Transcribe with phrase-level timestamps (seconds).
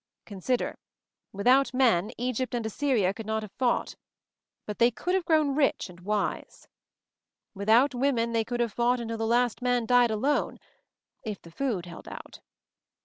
[0.25, 0.79] Consider—
[1.31, 3.95] without men, Egypt and Assyria could not have fought—
[4.65, 6.67] but they could have grown rich and wise.
[7.53, 10.59] Without women— they could have fought until the last man died alone—
[11.23, 12.39] if the food held out.